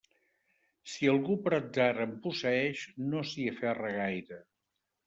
[0.93, 4.43] Si algú per atzar en posseeix, no s'hi aferra gaire.